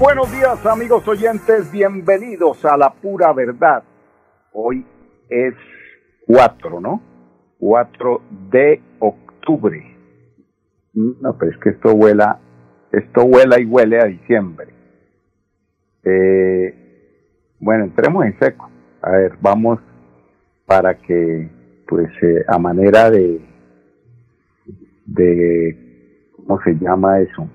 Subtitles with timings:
[0.00, 3.82] Buenos días amigos oyentes, bienvenidos a la pura verdad.
[4.50, 4.82] Hoy
[5.28, 5.52] es
[6.26, 7.02] 4, ¿no?
[7.58, 9.94] 4 de octubre.
[10.94, 12.40] No, pero es que esto vuela,
[12.90, 14.68] esto vuela y huele a diciembre.
[16.02, 16.74] Eh,
[17.60, 18.70] bueno, entremos en seco.
[19.02, 19.80] A ver, vamos
[20.64, 21.50] para que,
[21.86, 23.38] pues, eh, a manera de,
[25.04, 27.46] de, ¿cómo se llama eso?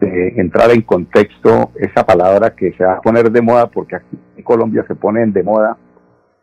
[0.00, 4.18] De entrar en contexto esa palabra que se va a poner de moda, porque aquí
[4.36, 5.76] en Colombia se ponen de moda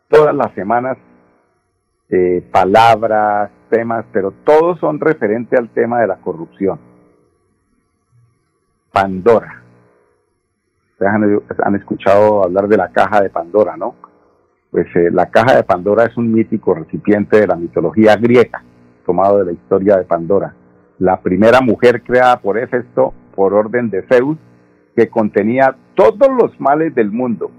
[0.08, 0.98] todas las semanas
[2.08, 6.78] eh, palabras, temas, pero todos son referentes al tema de la corrupción.
[8.92, 9.62] Pandora.
[10.92, 11.12] Ustedes
[11.62, 13.96] han, escuchado hablar de la caja de Pandora, ¿no?
[14.70, 18.62] Pues eh, la caja de Pandora es un mítico recipiente de la mitología griega,
[19.04, 20.54] tomado de la historia de Pandora.
[20.98, 24.38] La primera mujer creada por Éfesto por orden de Zeus,
[24.96, 27.52] que contenía todos los males del mundo.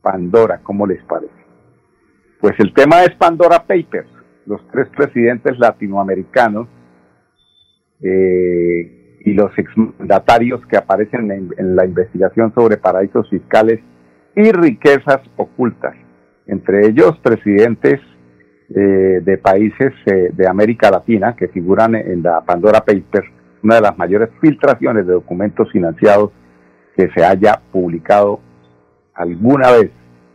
[0.00, 1.32] Pandora, ¿cómo les parece?
[2.40, 4.08] Pues el tema es Pandora Papers,
[4.46, 6.66] los tres presidentes latinoamericanos
[8.02, 13.80] eh, y los exmandatarios que aparecen en, la investigación sobre paraísos fiscales
[14.36, 15.94] y riquezas ocultas,
[16.46, 18.00] entre ellos presidentes
[18.74, 23.28] eh, de países eh, de América Latina que figuran en la Pandora Papers
[23.64, 26.30] una de las mayores filtraciones de documentos financiados
[26.96, 28.40] que se haya publicado
[29.14, 29.90] alguna vez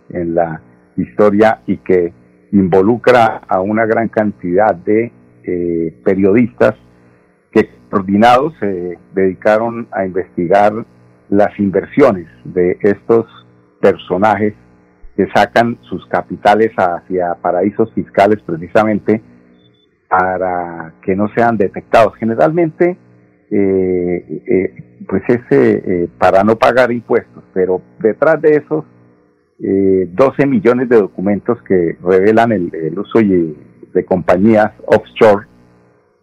[0.10, 0.62] en la
[0.98, 2.12] historia y que
[2.52, 5.12] involucra a una gran cantidad de
[5.44, 6.74] eh, periodistas
[7.52, 10.74] que coordinados se dedicaron a investigar
[11.30, 13.28] las inversiones de estos
[13.80, 14.56] personajes
[15.16, 19.22] que sacan sus capitales hacia paraísos fiscales precisamente
[20.08, 22.16] para que no sean detectados.
[22.16, 22.98] Generalmente
[23.52, 25.44] eh, eh, pues ese
[26.04, 28.86] eh, para no pagar impuestos, pero detrás de esos
[29.60, 35.48] eh, 12 millones de documentos que revelan el, uso de compañías offshore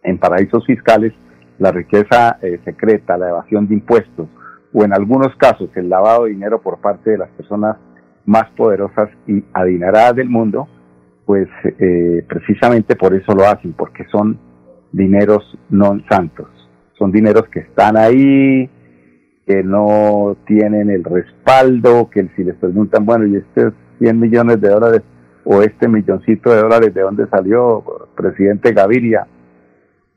[0.05, 1.13] en paraísos fiscales,
[1.59, 4.29] la riqueza eh, secreta, la evasión de impuestos
[4.73, 7.77] o en algunos casos el lavado de dinero por parte de las personas
[8.25, 10.69] más poderosas y adineradas del mundo,
[11.25, 11.49] pues
[12.29, 14.39] precisamente por eso lo hacen, porque son
[14.93, 16.56] dineros no santos
[16.99, 18.69] son dineros que están ahí,
[19.47, 24.69] que no tienen el respaldo, que si les preguntan, bueno, ¿y estos 100 millones de
[24.69, 25.03] dólares
[25.45, 27.85] o este milloncito de dólares de dónde salió?
[28.17, 29.27] Presidente Gaviria,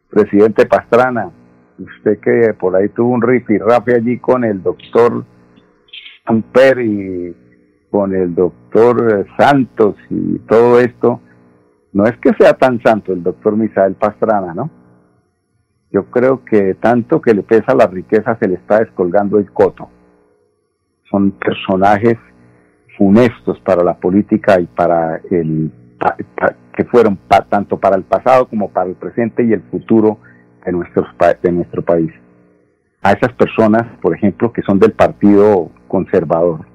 [0.10, 1.30] presidente Pastrana,
[1.78, 5.24] usted que por ahí tuvo un rifirrafe allí con el doctor
[6.26, 7.36] Amper y
[7.92, 11.22] con el doctor Santos y todo esto,
[11.94, 14.79] no es que sea tan santo el doctor Misael Pastrana, ¿no?
[15.92, 19.90] Yo creo que tanto que le pesa la riqueza se le está descolgando el coto.
[21.10, 22.18] Son personajes
[22.98, 25.72] funestos para la política y para el
[26.76, 27.18] que fueron
[27.50, 30.18] tanto para el pasado como para el presente y el futuro
[30.66, 31.06] de nuestro,
[31.42, 32.12] de nuestro país.
[33.02, 36.66] A esas personas, por ejemplo, que son del Partido Conservador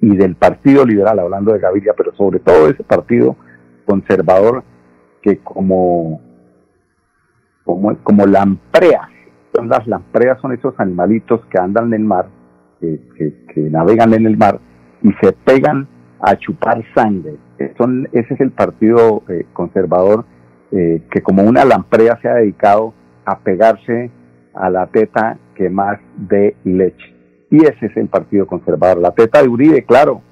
[0.00, 3.36] y del Partido Liberal, hablando de Gaviria, pero sobre todo ese Partido
[3.84, 4.62] Conservador
[5.22, 6.20] que como
[7.66, 9.10] como, como lampreas.
[9.54, 12.26] Son las lampreas son esos animalitos que andan en el mar,
[12.80, 12.98] que,
[13.52, 14.60] que, navegan en el mar
[15.02, 15.86] y se pegan
[16.20, 17.36] a chupar sangre.
[17.76, 20.24] Son, ese es el partido eh, conservador
[20.72, 22.94] eh, que como una lamprea se ha dedicado
[23.24, 24.10] a pegarse
[24.54, 27.14] a la teta que más de leche.
[27.50, 28.98] Y ese es el partido conservador.
[28.98, 30.22] La teta de Uribe, claro,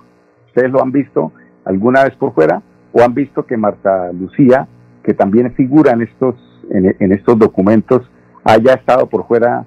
[0.47, 1.33] ustedes lo han visto
[1.65, 4.69] alguna vez por fuera o han visto que Marta Lucía,
[5.03, 6.37] que también figura en estos
[6.71, 8.03] en, estos documentos
[8.45, 9.65] haya estado por fuera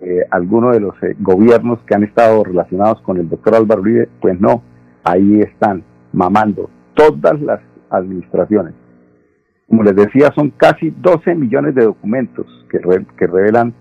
[0.00, 4.08] eh, alguno de los eh, gobiernos que han estado relacionados con el doctor Álvaro Uribe,
[4.20, 4.62] pues no,
[5.04, 7.60] ahí están mamando todas las
[7.90, 8.74] administraciones.
[9.66, 12.80] Como les decía, son casi 12 millones de documentos que,
[13.18, 13.74] que revelan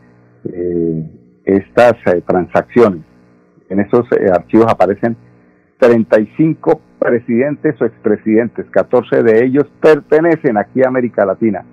[0.45, 1.11] eh,
[1.45, 3.01] estas eh, transacciones.
[3.69, 5.15] En esos archivos aparecen
[5.79, 11.63] 35 presidentes o expresidentes, 14 de ellos pertenecen aquí a América Latina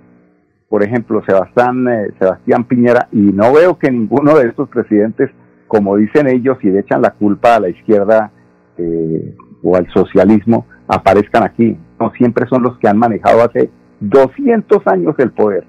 [0.69, 5.29] por ejemplo, Sebastián, eh, Sebastián Piñera, y no veo que ninguno de estos presidentes,
[5.67, 8.31] como dicen ellos, y le echan la culpa a la izquierda
[8.77, 11.77] eh, o al socialismo, aparezcan aquí.
[11.99, 13.69] No, siempre son los que han manejado hace
[13.99, 15.65] 200 años el poder,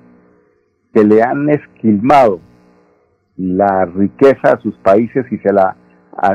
[0.93, 2.40] que le han esquilmado
[3.37, 5.76] la riqueza a sus países y se la,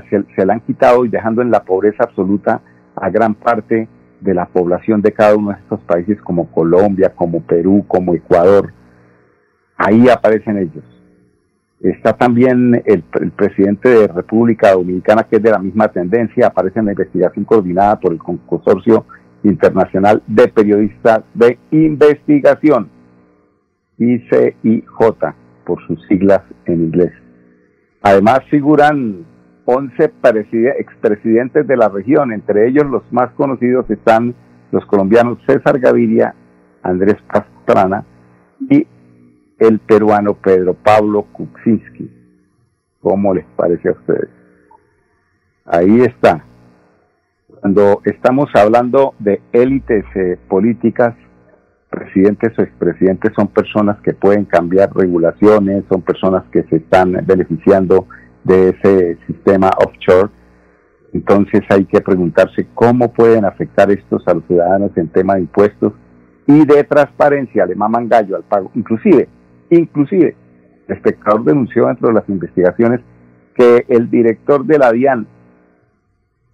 [0.09, 2.61] se, la han quitado y dejando en la pobreza absoluta
[2.95, 3.87] a gran parte
[4.21, 8.71] de la población de cada uno de estos países como Colombia, como Perú, como Ecuador.
[9.75, 10.83] Ahí aparecen ellos.
[11.81, 13.01] Está también el,
[13.31, 17.99] presidente de República Dominicana, que es de la misma tendencia, aparece en la investigación coordinada
[17.99, 19.05] por el Consorcio
[19.43, 22.87] Internacional de Periodistas de Investigación,
[23.97, 24.85] ICIJ,
[25.65, 27.13] por sus siglas en inglés.
[28.03, 29.25] Además figuran
[29.73, 30.11] 11
[30.79, 34.35] expresidentes de la región, entre ellos los más conocidos están
[34.71, 36.35] los colombianos César Gaviria,
[36.83, 38.03] Andrés Pastrana
[38.69, 38.85] y
[39.59, 42.09] el peruano Pedro Pablo Kuczynski.
[42.99, 44.29] ¿Cómo les parece a ustedes?
[45.65, 46.43] Ahí está.
[47.61, 51.15] Cuando estamos hablando de élites eh, políticas,
[51.89, 58.07] presidentes o expresidentes son personas que pueden cambiar regulaciones, son personas que se están beneficiando
[58.43, 60.29] de ese sistema offshore.
[61.13, 65.93] Entonces hay que preguntarse cómo pueden afectar estos a los ciudadanos en tema de impuestos
[66.47, 68.71] y de transparencia, le maman gallo al pago.
[68.75, 69.27] Inclusive,
[69.69, 70.35] inclusive,
[70.87, 73.01] el espectador denunció dentro de las investigaciones
[73.55, 75.27] que el director de la DIAN,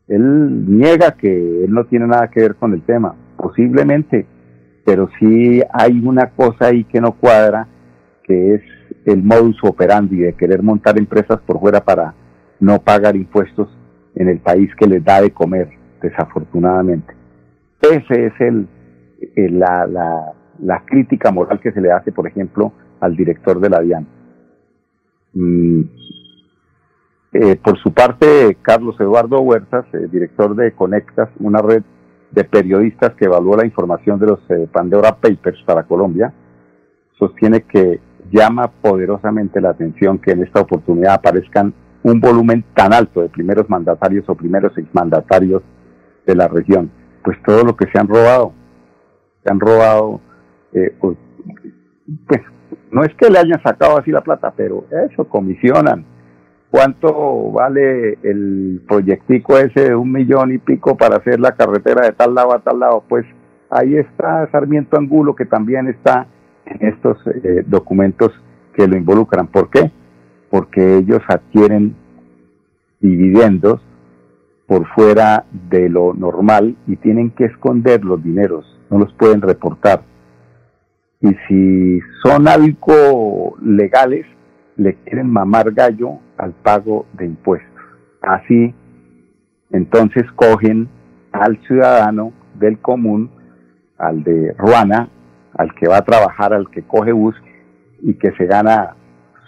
[0.07, 4.25] él niega que él no tiene nada que ver con el tema, posiblemente,
[4.86, 7.68] pero sí hay una cosa ahí que no cuadra,
[8.24, 8.62] que es
[9.07, 12.13] el modus operandi de querer montar empresas por fuera para
[12.59, 13.69] no pagar impuestos
[14.15, 15.69] en el país que les da de comer,
[16.01, 17.15] desafortunadamente.
[17.81, 18.68] Ese es el,
[19.59, 19.88] la,
[20.59, 24.07] la, crítica moral que se le hace, por ejemplo, al director de la DIAN.
[25.33, 25.81] Mm,
[27.33, 31.83] eh, por su parte, Carlos Eduardo Huertas, eh, director de Conectas, una red
[32.31, 36.33] de periodistas que evaluó la información de los eh, Pandora Papers para Colombia,
[37.18, 38.01] sostiene que
[38.31, 43.69] llama poderosamente la atención que en esta oportunidad aparezcan un volumen tan alto de primeros
[43.69, 45.62] mandatarios o primeros exmandatarios
[46.25, 46.89] de la región.
[47.24, 48.53] Pues todo lo que se han robado,
[49.44, 50.21] se han robado,
[50.74, 51.18] eh, pues,
[52.91, 56.06] no es que le hayan sacado así la plata, pero eso, comisionan.
[56.69, 62.12] ¿Cuánto vale el proyectico ese de un millón y pico para hacer la carretera de
[62.12, 63.03] tal lado a tal lado?
[63.07, 63.25] Pues
[63.69, 66.27] ahí está Sarmiento Angulo, que también está
[66.69, 68.31] en estos eh, documentos
[68.74, 69.48] que lo involucran.
[69.48, 69.92] ¿Por qué?
[70.50, 71.96] Porque ellos adquieren
[73.00, 73.81] dividendos
[74.68, 80.02] por fuera de lo normal y tienen que esconder los dineros, no los pueden reportar.
[81.22, 84.25] Y si son algo legales,
[84.75, 87.81] le quieren mamar gallo al pago de impuestos.
[88.22, 88.75] Así,
[89.72, 90.90] entonces cogen
[91.31, 93.31] al ciudadano del común,
[93.98, 95.10] al de Ruana,
[95.57, 97.36] al que va a trabajar, al que coge bus
[98.01, 98.95] y que se gana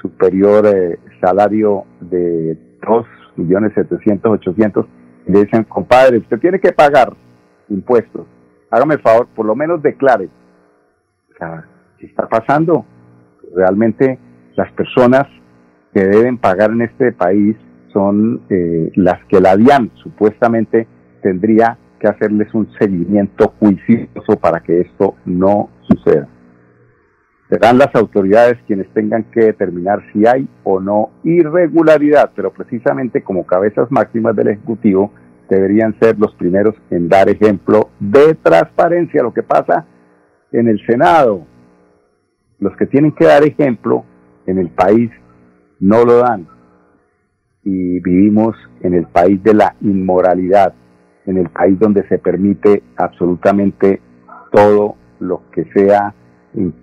[0.01, 2.57] superior eh, salario de
[2.87, 4.85] 2 millones 700, 800,
[5.27, 7.13] le dicen, compadre, usted tiene que pagar
[7.69, 8.25] impuestos.
[8.71, 10.29] Hágame el favor, por lo menos declare.
[11.31, 11.65] O sea,
[11.97, 12.85] ¿qué está pasando?
[13.55, 14.19] Realmente
[14.55, 15.27] las personas
[15.93, 17.55] que deben pagar en este país
[17.93, 20.87] son eh, las que la DIAN supuestamente
[21.21, 26.27] tendría que hacerles un seguimiento juicioso para que esto no suceda.
[27.49, 33.45] Serán las autoridades quienes tengan que determinar si hay o no irregularidad, pero precisamente como
[33.45, 35.11] cabezas máximas del Ejecutivo
[35.49, 39.23] deberían ser los primeros en dar ejemplo de transparencia.
[39.23, 39.87] Lo que pasa
[40.51, 41.47] en el Senado,
[42.59, 44.05] los que tienen que dar ejemplo
[44.45, 45.09] en el país
[45.79, 46.47] no lo dan.
[47.63, 50.73] Y vivimos en el país de la inmoralidad,
[51.25, 54.01] en el país donde se permite absolutamente
[54.51, 56.13] todo lo que sea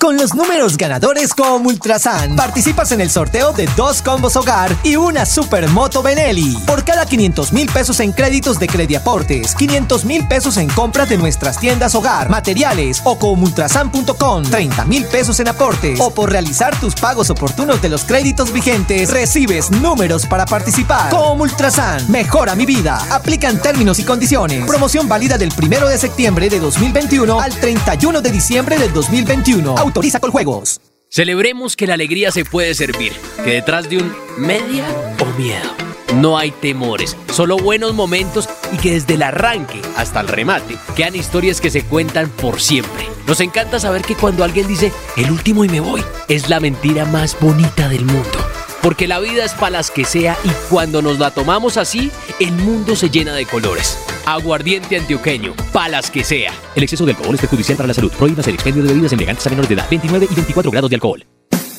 [0.00, 4.96] Con los números ganadores como Ultrasan, participas en el sorteo de dos combos hogar y
[4.96, 6.56] una supermoto Benelli.
[6.66, 11.18] Por cada 500 mil pesos en créditos de Crediaportes, 500 mil pesos en compras de
[11.18, 16.74] nuestras tiendas hogar, materiales o con ultrasan.com, 30 mil pesos en aportes o por realizar
[16.80, 21.10] tus pagos oportunos de los créditos vigentes, recibes números para participar.
[21.10, 23.04] Como Ultrasan, mejora mi vida.
[23.10, 24.64] Aplican términos y condiciones.
[24.64, 30.20] Promoción válida del 1 de septiembre de 2021 al 31 de diciembre del 2021 Autoriza
[30.20, 30.80] con juegos.
[31.08, 34.84] Celebremos que la alegría se puede servir, que detrás de un media
[35.18, 35.68] o miedo
[36.14, 41.16] no hay temores, solo buenos momentos y que desde el arranque hasta el remate quedan
[41.16, 43.08] historias que se cuentan por siempre.
[43.26, 47.04] Nos encanta saber que cuando alguien dice el último y me voy, es la mentira
[47.04, 51.18] más bonita del mundo porque la vida es para las que sea y cuando nos
[51.18, 53.98] la tomamos así, el mundo se llena de colores.
[54.26, 56.52] Aguardiente antioqueño, palas que sea.
[56.74, 58.12] El exceso de alcohol es perjudicial para la salud.
[58.12, 60.96] Prohíbas el expendio de bebidas elegantes a menores de edad, 29 y 24 grados de
[60.96, 61.24] alcohol.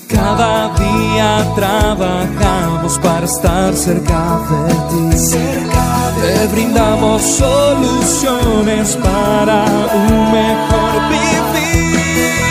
[0.07, 5.17] Cada día trabajamos para estar cerca de ti.
[5.17, 12.01] Cerca de Te brindamos soluciones para un mejor vivir.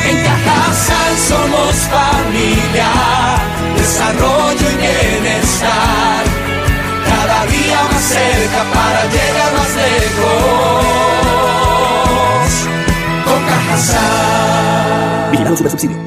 [0.09, 3.50] En Cajasal somos familia
[3.91, 6.23] desarrollo y bienestar.
[7.05, 10.85] Cada día más cerca para llegar más lejos.
[13.25, 13.41] Con.
[15.33, 15.99] Vigilado Subsidio.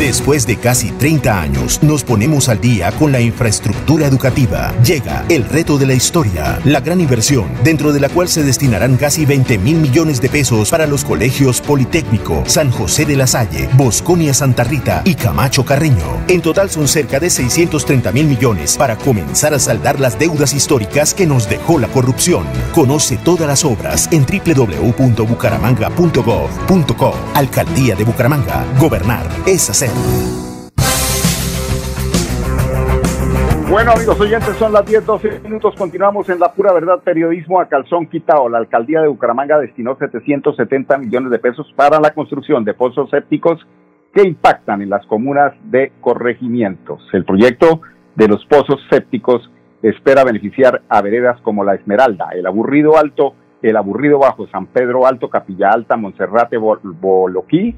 [0.00, 4.72] Después de casi 30 años, nos ponemos al día con la infraestructura educativa.
[4.82, 8.96] Llega el reto de la historia, la gran inversión, dentro de la cual se destinarán
[8.96, 13.68] casi 20 mil millones de pesos para los colegios Politécnico, San José de la Salle,
[13.74, 16.24] Bosconia Santa Rita y Camacho Carreño.
[16.28, 21.12] En total son cerca de 630 mil millones para comenzar a saldar las deudas históricas
[21.12, 22.46] que nos dejó la corrupción.
[22.74, 27.14] Conoce todas las obras en www.bucaramanga.gov.co.
[27.34, 28.64] Alcaldía de Bucaramanga.
[28.78, 29.89] Gobernar es hacer.
[33.70, 37.68] Bueno amigos oyentes, son las 10, 12 minutos, continuamos en la pura verdad periodismo a
[37.68, 38.48] calzón quitado.
[38.48, 43.64] La alcaldía de Bucaramanga destinó 770 millones de pesos para la construcción de pozos sépticos
[44.12, 47.00] que impactan en las comunas de corregimientos.
[47.12, 47.80] El proyecto
[48.16, 49.48] de los pozos sépticos
[49.82, 55.06] espera beneficiar a veredas como La Esmeralda, El Aburrido Alto, El Aburrido Bajo, San Pedro
[55.06, 57.76] Alto, Capilla Alta, Monserrate, Boloquí,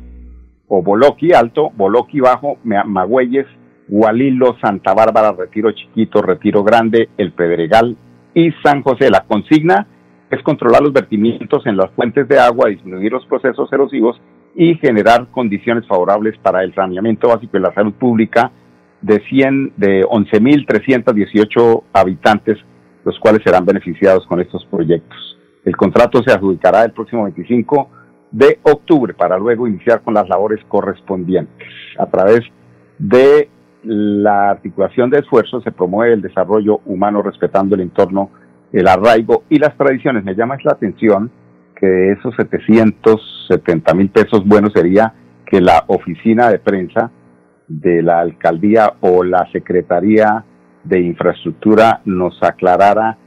[0.74, 3.46] o Boloqui Alto, Boloqui Bajo, Magüeyes,
[3.88, 7.94] Gualilo, Santa Bárbara, Retiro Chiquito, Retiro Grande, El Pedregal
[8.32, 9.10] y San José.
[9.10, 9.86] La consigna
[10.30, 14.18] es controlar los vertimientos en las fuentes de agua, disminuir los procesos erosivos
[14.54, 18.50] y generar condiciones favorables para el saneamiento básico y la salud pública
[19.02, 22.56] de 100 de 11.318 habitantes,
[23.04, 25.38] los cuales serán beneficiados con estos proyectos.
[25.66, 27.90] El contrato se adjudicará el próximo 25
[28.32, 31.68] de octubre para luego iniciar con las labores correspondientes.
[31.98, 32.40] A través
[32.98, 33.48] de
[33.84, 38.30] la articulación de esfuerzos se promueve el desarrollo humano respetando el entorno,
[38.72, 40.24] el arraigo y las tradiciones.
[40.24, 41.30] Me llama la atención
[41.76, 45.12] que de esos 770 mil pesos, bueno sería
[45.44, 47.10] que la oficina de prensa
[47.68, 50.44] de la alcaldía o la secretaría
[50.84, 53.18] de infraestructura nos aclarara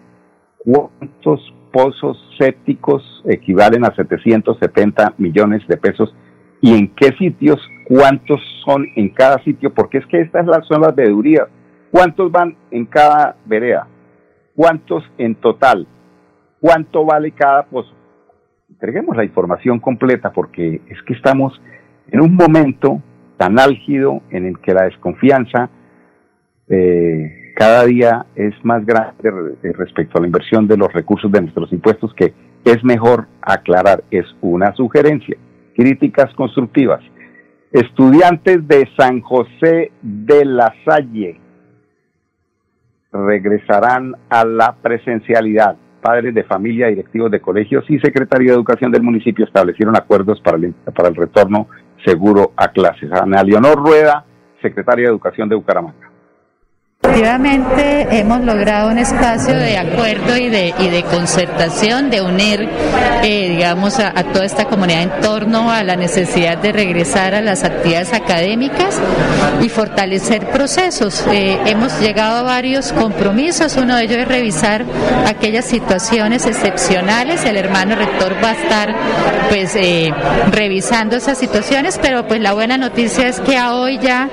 [0.58, 1.42] cuántos
[1.75, 6.15] pozos sépticos equivalen a 770 millones de pesos
[6.62, 10.96] y en qué sitios, cuántos son en cada sitio, porque es que estas son las
[10.96, 11.50] veedurías.
[11.91, 13.89] ¿Cuántos van en cada vereda?
[14.55, 15.86] ¿Cuántos en total?
[16.62, 17.94] ¿Cuánto vale cada pozo?
[18.70, 21.62] Entreguemos la información completa porque es que estamos
[22.08, 23.01] en un momento
[23.36, 25.70] tan álgido en el que la desconfianza
[26.70, 31.72] eh, cada día es más grande respecto a la inversión de los recursos de nuestros
[31.72, 32.34] impuestos que
[32.66, 35.38] es mejor aclarar, es una sugerencia.
[35.76, 37.02] Críticas constructivas.
[37.72, 41.40] Estudiantes de San José de la Salle
[43.12, 45.78] regresarán a la presencialidad.
[46.02, 50.58] Padres de familia, directivos de colegios y Secretaría de Educación del municipio establecieron acuerdos para
[50.58, 51.68] el, para el retorno
[52.06, 53.12] seguro a clases.
[53.12, 54.26] Ana Leonor Rueda,
[54.62, 56.05] secretaria de Educación de Bucaramanga.
[57.02, 62.68] Efectivamente, hemos logrado un espacio de acuerdo y de, concertación, de unir,
[63.24, 67.64] eh, digamos, a, toda esta comunidad en torno a la necesidad de regresar a las
[67.64, 69.00] actividades académicas
[69.62, 71.24] y fortalecer procesos.
[71.32, 74.84] Eh, hemos llegado a varios compromisos, uno de ellos es revisar
[75.28, 77.46] aquellas situaciones excepcionales.
[77.46, 78.96] El hermano rector va a estar,
[79.50, 80.12] pues, eh,
[80.52, 84.30] revisando esas situaciones, pero pues la buena noticia es que hoy ya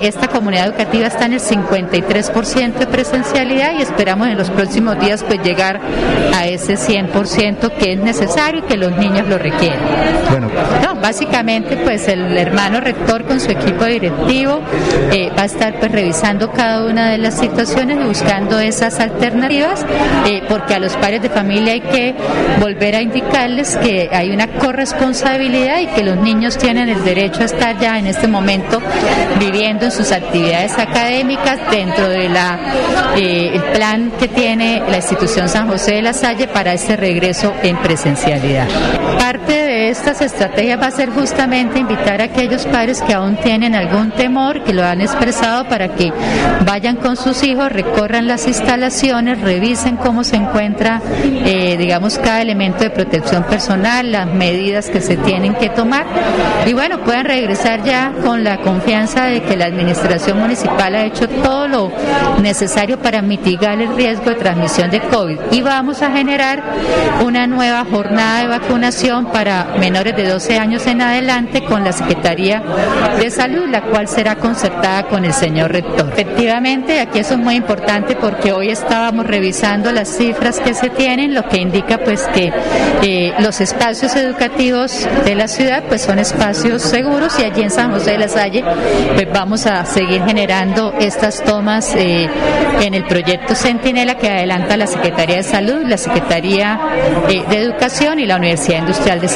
[0.00, 4.98] esta comunidad educativa está en el 50 3% de presencialidad y esperamos en los próximos
[4.98, 5.80] días pues llegar
[6.34, 9.78] a ese 100% que es necesario y que los niños lo requieren.
[10.30, 10.48] Bueno.
[10.82, 14.60] No, básicamente pues el hermano rector con su equipo directivo
[15.12, 19.84] eh, va a estar pues revisando cada una de las situaciones y buscando esas alternativas
[20.26, 22.14] eh, porque a los padres de familia hay que
[22.60, 27.44] volver a indicarles que hay una corresponsabilidad y que los niños tienen el derecho a
[27.44, 28.80] estar ya en este momento
[29.38, 32.34] viviendo en sus actividades académicas dentro del
[33.16, 37.76] eh, plan que tiene la institución San José de la Salle para este regreso en
[37.76, 38.66] presencialidad.
[39.18, 39.52] Parte
[39.88, 44.62] estas estrategias va a ser justamente invitar a aquellos padres que aún tienen algún temor,
[44.64, 46.12] que lo han expresado, para que
[46.64, 52.84] vayan con sus hijos, recorran las instalaciones, revisen cómo se encuentra, eh, digamos, cada elemento
[52.84, 56.06] de protección personal, las medidas que se tienen que tomar
[56.66, 61.28] y bueno, puedan regresar ya con la confianza de que la administración municipal ha hecho
[61.28, 61.92] todo lo
[62.42, 65.38] necesario para mitigar el riesgo de transmisión de COVID.
[65.52, 66.62] Y vamos a generar
[67.24, 72.62] una nueva jornada de vacunación para menores de 12 años en adelante con la Secretaría
[73.18, 76.10] de Salud, la cual será concertada con el señor rector.
[76.12, 81.34] Efectivamente, aquí eso es muy importante porque hoy estábamos revisando las cifras que se tienen,
[81.34, 82.52] lo que indica pues que
[83.02, 87.92] eh, los espacios educativos de la ciudad pues son espacios seguros y allí en San
[87.92, 88.64] José de la Salle
[89.14, 92.28] pues vamos a seguir generando estas tomas eh,
[92.80, 96.78] en el proyecto Centinela que adelanta la Secretaría de Salud, la Secretaría
[97.28, 99.28] eh, de Educación y la Universidad Industrial de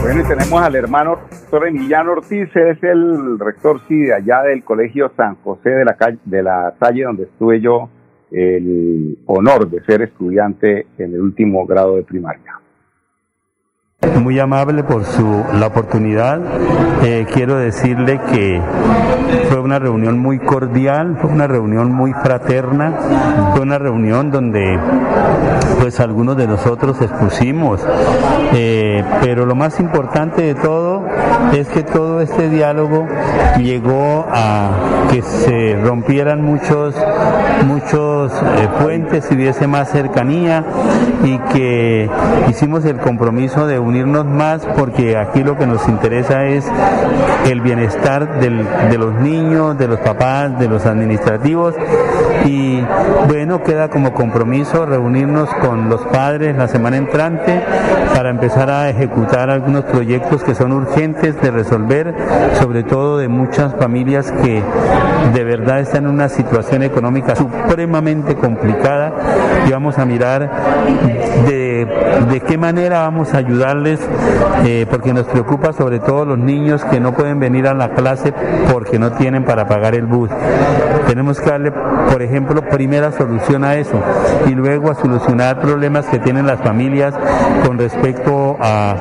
[0.00, 4.62] Bueno, y tenemos al hermano doctor Emiliano Ortiz, es el rector sí de allá del
[4.62, 7.88] Colegio San José de la, calle, de la Salle, donde estuve yo
[8.30, 12.60] el honor de ser estudiante en el último grado de primaria.
[14.22, 16.40] Muy amable por su, la oportunidad.
[17.02, 18.60] Eh, quiero decirle que
[19.48, 22.94] fue una reunión muy cordial, fue una reunión muy fraterna,
[23.52, 24.78] fue una reunión donde
[25.80, 27.80] pues algunos de nosotros expusimos,
[28.54, 31.04] eh, pero lo más importante de todo
[31.52, 33.06] es que todo este diálogo
[33.58, 34.70] llegó a
[35.10, 36.94] que se rompieran muchos,
[37.66, 40.64] muchos eh, puentes y hubiese más cercanía
[41.24, 42.10] y que
[42.48, 46.66] hicimos el compromiso de unirnos más porque aquí lo que nos interesa es
[47.46, 51.74] el bienestar de los niños, de los papás, de los administrativos.
[52.44, 52.82] Y
[53.26, 57.62] bueno, queda como compromiso reunirnos con los padres la semana entrante
[58.14, 62.14] para empezar a ejecutar algunos proyectos que son urgentes de resolver,
[62.60, 64.62] sobre todo de muchas familias que
[65.32, 69.12] de verdad están en una situación económica supremamente complicada.
[69.66, 70.50] Y vamos a mirar
[71.46, 74.00] de, de qué manera vamos a ayudarles,
[74.64, 78.32] eh, porque nos preocupa sobre todo los niños que no pueden venir a la clase
[78.72, 80.30] porque no tienen para pagar el bus.
[81.06, 84.00] Tenemos que darle, por ejemplo, primera solución a eso
[84.46, 87.14] y luego a solucionar problemas que tienen las familias
[87.66, 88.96] con respecto a,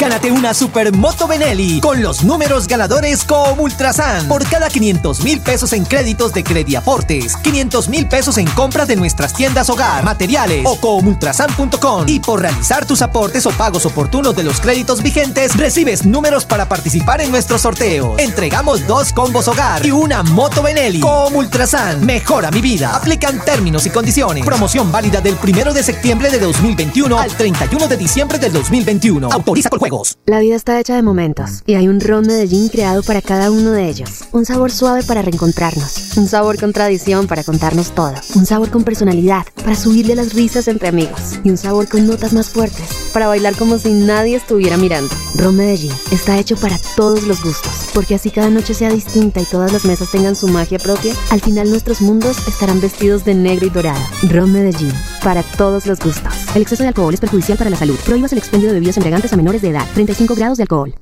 [0.00, 4.28] Gánate una Supermoto Benelli con los números ganadores como Ultrasan.
[4.28, 8.96] Por cada 500 mil pesos en créditos de Crediaportes, 500 mil pesos en compras de
[8.96, 12.08] nuestras tiendas hogar, materiales o comultrasan.com.
[12.08, 16.66] Y por realizar tus aportes o pagos oportunos de los créditos vigentes, recibes números para
[16.66, 18.14] participar en nuestro sorteo.
[18.16, 21.00] Entregamos dos combos hogar y una moto Benelli.
[21.00, 22.96] Comultrasan, mejora mi vida.
[22.96, 24.46] Aplican términos y condiciones.
[24.46, 29.28] Promoción válida del 1 de septiembre de 2021 al 31 de diciembre del 2021.
[29.30, 29.89] Autoriza con
[30.26, 33.72] La vida está hecha de momentos y hay un ron Medellín creado para cada uno
[33.72, 34.24] de ellos.
[34.30, 36.16] Un sabor suave para reencontrarnos.
[36.16, 38.14] Un sabor con tradición para contarnos todo.
[38.36, 41.40] Un sabor con personalidad para subirle las risas entre amigos.
[41.42, 45.14] Y un sabor con notas más fuertes para bailar como si nadie estuviera mirando.
[45.34, 47.88] Ron Medellín está hecho para todos los gustos.
[47.94, 51.40] Porque así cada noche sea distinta y todas las mesas tengan su magia propia, al
[51.40, 54.00] final nuestros mundos estarán vestidos de negro y dorado.
[54.28, 54.92] Ron Medellín,
[55.22, 56.32] para todos los gustos.
[56.54, 57.98] El exceso de alcohol es perjudicial para la salud.
[58.04, 59.86] Prohíbas el expendio de bebidas embriagantes a menores de edad.
[59.94, 60.94] 35 grados de alcohol.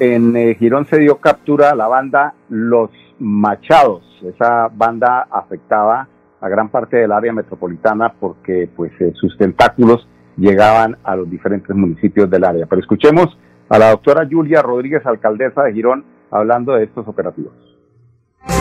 [0.00, 4.02] En eh, Girón se dio captura a la banda Los Machados.
[4.22, 6.08] Esa banda afectaba
[6.40, 11.74] a gran parte del área metropolitana porque pues eh, sus tentáculos llegaban a los diferentes
[11.74, 12.66] municipios del área.
[12.66, 13.36] Pero escuchemos
[13.68, 17.52] a la doctora Julia Rodríguez, alcaldesa de Girón, hablando de estos operativos.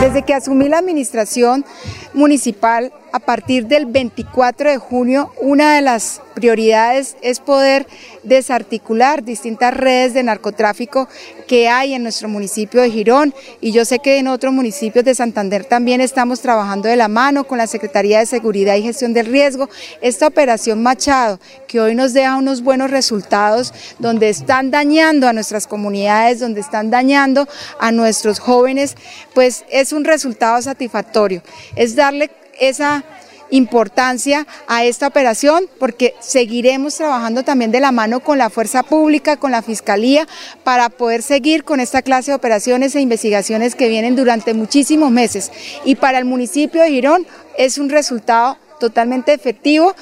[0.02, 1.66] Desde que asumí la administración
[2.14, 7.88] municipal, a partir del 24 de junio, una de las prioridades es poder
[8.22, 11.08] desarticular distintas redes de narcotráfico
[11.48, 15.16] que hay en nuestro municipio de Girón y yo sé que en otros municipios de
[15.16, 19.26] Santander también estamos trabajando de la mano con la Secretaría de Seguridad y Gestión del
[19.26, 19.68] Riesgo.
[20.02, 25.66] Esta operación Machado, que hoy nos deja unos buenos resultados, donde están dañando a nuestras
[25.66, 27.48] comunidades, donde están dañando
[27.80, 28.96] a nuestros jóvenes,
[29.34, 31.42] pues es un resultado satisfactorio.
[31.76, 33.04] Es darle esa
[33.50, 39.38] importancia a esta operación porque seguiremos trabajando también de la mano con la fuerza pública,
[39.38, 40.28] con la fiscalía,
[40.64, 45.52] para poder seguir con esta clase de operaciones e investigaciones que vienen durante muchísimos meses.
[45.86, 49.96] Y para el municipio de Girón es un resultado totalmente efectivo.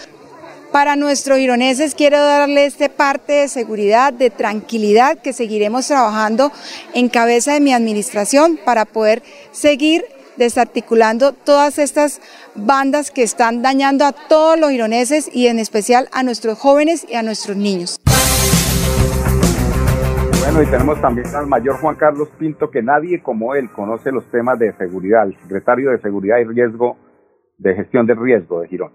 [0.71, 6.51] Para nuestros gironeses quiero darle este parte de seguridad, de tranquilidad, que seguiremos trabajando
[6.93, 10.03] en cabeza de mi administración para poder seguir
[10.37, 12.21] desarticulando todas estas
[12.55, 17.15] bandas que están dañando a todos los gironeses y en especial a nuestros jóvenes y
[17.15, 17.97] a nuestros niños.
[20.41, 24.23] Bueno, y tenemos también al mayor Juan Carlos Pinto, que nadie como él conoce los
[24.31, 26.97] temas de seguridad, el secretario de Seguridad y Riesgo,
[27.57, 28.91] de Gestión de Riesgo de Girón.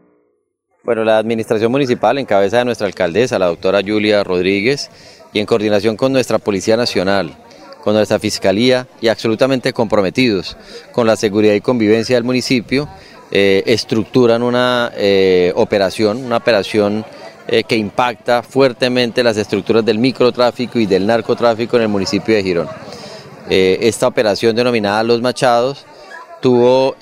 [0.85, 4.91] Bueno, la administración municipal, en cabeza de nuestra alcaldesa, la doctora Julia Rodríguez,
[5.33, 7.37] y en coordinación con nuestra Policía Nacional,
[7.83, 10.57] con nuestra Fiscalía y absolutamente comprometidos
[10.93, 12.89] con la seguridad y convivencia del municipio,
[13.33, 17.05] eh, estructuran una eh, operación, una operación
[17.47, 22.43] eh, que impacta fuertemente las estructuras del microtráfico y del narcotráfico en el municipio de
[22.43, 22.69] Girón.
[23.49, 25.85] esta operación denominada Los Machados
[26.41, 26.97] tuvo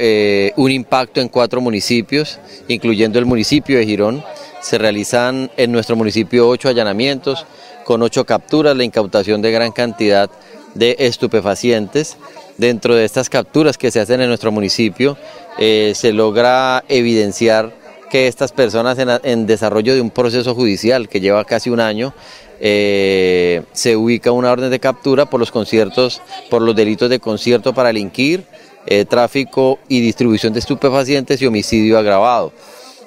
[0.56, 2.38] un impacto en cuatro municipios,
[2.68, 4.24] incluyendo el municipio de Girón.
[4.60, 7.46] Se realizan en nuestro municipio ocho allanamientos,
[7.84, 10.30] con ocho capturas, la incautación de gran cantidad
[10.74, 12.16] de estupefacientes.
[12.56, 15.16] Dentro de estas capturas que se hacen en nuestro municipio,
[15.58, 17.72] eh, se logra evidenciar
[18.10, 22.14] que estas personas en, desarrollo de un proceso judicial que lleva casi un año,
[22.60, 27.74] eh, se ubica una orden de captura por los conciertos, por los delitos de concierto
[27.74, 28.44] para delinquir,
[28.86, 32.52] eh, tráfico y distribución de estupefacientes y homicidio agravado.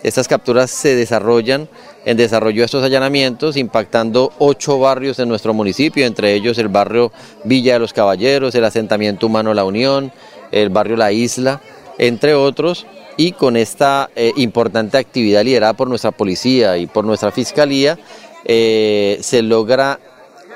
[0.03, 1.69] Estas capturas se desarrollan
[2.05, 7.11] en desarrollo de estos allanamientos, impactando ocho barrios en nuestro municipio, entre ellos el barrio
[7.43, 10.11] Villa de los Caballeros, el asentamiento humano La Unión,
[10.51, 11.61] el barrio La Isla,
[11.99, 17.31] entre otros, y con esta eh, importante actividad liderada por nuestra policía y por nuestra
[17.31, 17.99] fiscalía
[18.45, 19.99] eh, se logra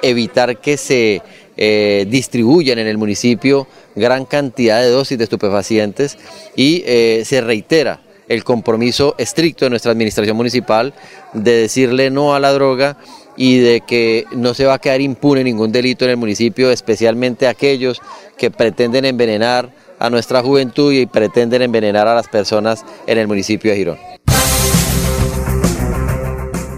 [0.01, 1.21] evitar que se
[1.57, 6.17] eh, distribuyan en el municipio gran cantidad de dosis de estupefacientes
[6.55, 6.83] y
[7.23, 10.93] se reitera el compromiso estricto de nuestra administración municipal
[11.33, 12.97] de decirle no a la droga
[13.37, 17.47] y de que no se va a quedar impune ningún delito en el municipio, especialmente
[17.47, 18.01] aquellos
[18.37, 23.71] que pretenden envenenar a nuestra juventud y pretenden envenenar a las personas en el municipio
[23.71, 23.97] de Girón.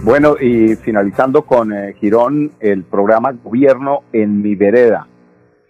[0.04, 5.06] Bueno, y finalizando con eh, Girón, el programa Gobierno en mi vereda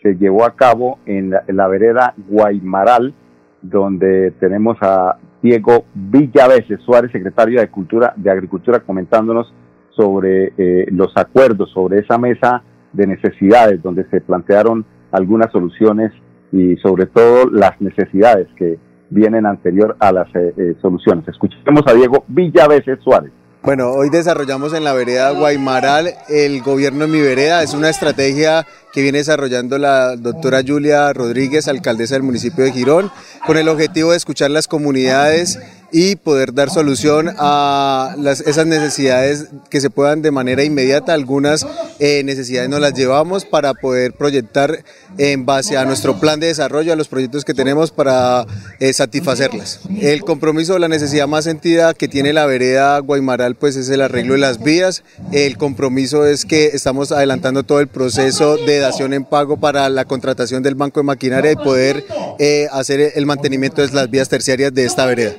[0.04, 3.16] se llevó a cabo en la, vereda Guaymaral,
[3.64, 9.54] donde tenemos a Diego Villaveses Suárez, secretario de Cultura, de Agricultura, comentándonos
[9.92, 16.12] sobre eh, los acuerdos, sobre esa mesa de necesidades, donde se plantearon algunas soluciones
[16.52, 18.78] y sobre todo las necesidades que
[19.10, 21.28] vienen anterior a las eh, eh, soluciones.
[21.28, 23.32] Escuchemos a Diego Villaveses Suárez.
[23.68, 27.62] Bueno, hoy desarrollamos en la vereda Guaymaral el gobierno en mi vereda.
[27.64, 33.12] Es una estrategia que viene desarrollando la doctora Julia Rodríguez, alcaldesa del municipio de Girón,
[33.46, 35.60] con el objetivo de escuchar las comunidades
[35.92, 41.14] y poder dar solución a las, esas necesidades que se puedan de manera inmediata.
[41.14, 41.66] Algunas
[42.00, 44.84] eh, necesidades nos las llevamos para poder proyectar
[45.18, 48.46] en base a nuestro plan de desarrollo, a los proyectos que tenemos para
[48.80, 49.80] eh, satisfacerlas.
[50.00, 54.34] El compromiso, la necesidad más sentida que tiene la vereda Guaymaral pues es el arreglo
[54.34, 55.04] de las vías.
[55.32, 60.06] El compromiso es que estamos adelantando todo el proceso de dación en pago para la
[60.06, 62.04] contratación del banco de maquinaria y poder
[62.40, 65.36] eh, hacer el mantenimiento de las vías terciarias de esta vereda.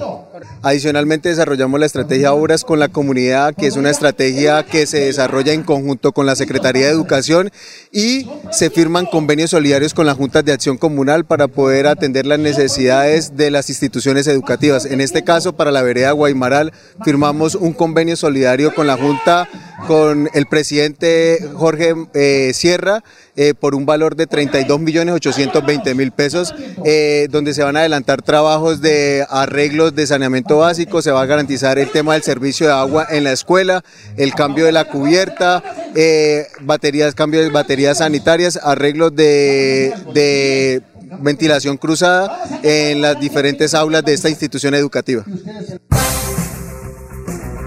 [0.63, 5.53] Adicionalmente desarrollamos la estrategia Obras con la Comunidad, que es una estrategia que se desarrolla
[5.53, 7.51] en conjunto con la Secretaría de Educación
[7.93, 12.39] y se firman convenios solidarios con las juntas de acción comunal para poder atender las
[12.39, 14.85] necesidades de las instituciones educativas.
[14.85, 16.73] En este caso, para la vereda Guaymaral,
[17.05, 19.49] firmamos un convenio solidario con la Junta,
[19.87, 23.03] con el presidente Jorge eh, Sierra,
[23.41, 26.53] eh, por un valor de 32 millones 820 mil pesos,
[26.85, 31.27] eh, donde se van a adelantar trabajos de arreglos de saneamiento básico, se va a
[31.27, 33.85] garantizar el tema del servicio de agua en la escuela,
[34.17, 35.63] el cambio de la cubierta,
[35.95, 40.83] eh, baterías, cambio de baterías sanitarias, arreglos de, de
[41.21, 45.25] ventilación cruzada en las diferentes aulas de esta institución educativa.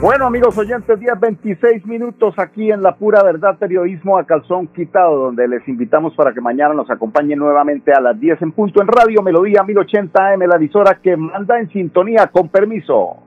[0.01, 5.25] Bueno, amigos oyentes, 10, 26 minutos aquí en La Pura Verdad Periodismo a Calzón Quitado,
[5.25, 8.87] donde les invitamos para que mañana nos acompañen nuevamente a las 10 en punto en
[8.87, 13.17] Radio Melodía 1080 AM, la emisora que manda en sintonía con permiso.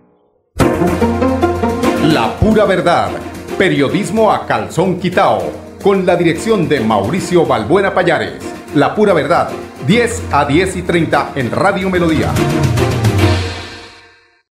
[2.13, 3.11] La Pura Verdad,
[3.57, 5.43] Periodismo a Calzón Quitado,
[5.81, 8.43] con la dirección de Mauricio Balbuena Payares.
[8.75, 9.49] La Pura Verdad,
[9.87, 12.33] 10 a 10 y 30 en Radio Melodía.